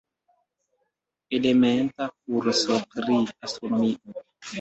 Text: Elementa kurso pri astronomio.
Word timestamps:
Elementa 1.37 2.05
kurso 2.21 2.79
pri 2.95 3.17
astronomio. 3.49 4.17